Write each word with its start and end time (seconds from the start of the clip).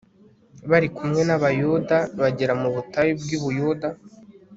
bari 0.69 0.87
kumwe 0.95 1.21
n'abayuda, 1.25 1.97
bagera 2.21 2.53
mu 2.61 2.69
butayu 2.75 3.11
bw'i 3.21 3.37
buyuda 3.41 3.89